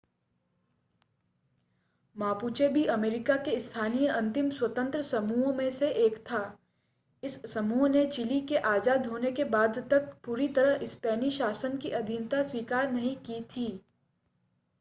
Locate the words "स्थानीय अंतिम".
3.59-4.49